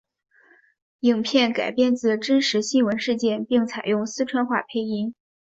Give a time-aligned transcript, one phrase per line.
[1.01, 5.13] 影片改编自真实新闻事件并采用四川话配音。